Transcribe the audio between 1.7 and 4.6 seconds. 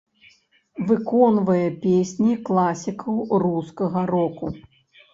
песні класікаў рускага року.